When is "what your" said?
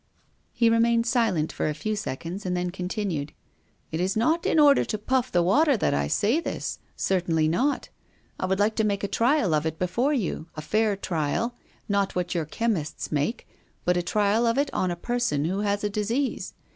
12.15-12.45